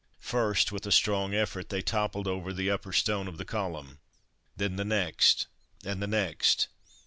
[0.19, 3.99] First, with a strong effort, they toppled over the upper stone of the column;
[4.57, 5.45] then the next,
[5.85, 6.69] and the next.